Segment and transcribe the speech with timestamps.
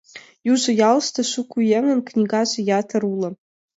[0.51, 3.29] Южо ялыште шуко еҥын книгаже ятыр уло.